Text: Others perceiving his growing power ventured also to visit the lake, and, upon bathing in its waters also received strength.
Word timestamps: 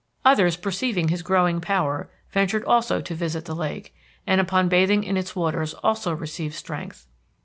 Others 0.25 0.57
perceiving 0.57 1.09
his 1.09 1.21
growing 1.21 1.61
power 1.61 2.09
ventured 2.31 2.63
also 2.65 3.01
to 3.01 3.13
visit 3.13 3.45
the 3.45 3.53
lake, 3.55 3.93
and, 4.25 4.41
upon 4.41 4.67
bathing 4.67 5.03
in 5.03 5.15
its 5.15 5.35
waters 5.35 5.75
also 5.83 6.11
received 6.11 6.55
strength. 6.55 7.05